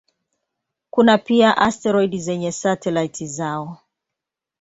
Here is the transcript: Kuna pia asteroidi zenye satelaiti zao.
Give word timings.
Kuna 0.89 1.17
pia 1.17 1.57
asteroidi 1.57 2.19
zenye 2.19 2.51
satelaiti 2.51 3.27
zao. 3.27 3.77